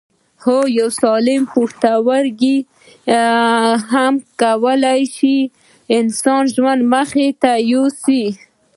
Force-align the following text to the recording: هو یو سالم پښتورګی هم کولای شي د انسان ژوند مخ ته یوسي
هو 0.43 0.57
یو 0.79 0.89
سالم 1.01 1.41
پښتورګی 1.53 2.57
هم 3.93 4.13
کولای 4.41 5.01
شي 5.15 5.37
د 5.47 5.49
انسان 5.99 6.41
ژوند 6.53 6.81
مخ 6.93 7.09
ته 7.41 7.51
یوسي 7.71 8.23